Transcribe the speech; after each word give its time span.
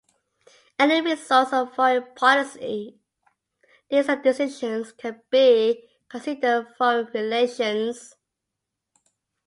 Any 0.79 0.99
results 0.99 1.53
of 1.53 1.75
foreign 1.75 2.15
policy 2.15 2.97
dealings 3.87 4.09
and 4.09 4.23
decisions 4.23 4.93
can 4.93 5.21
be 5.29 5.87
considered 6.09 6.73
foreign 6.75 7.05
relations. 7.13 8.15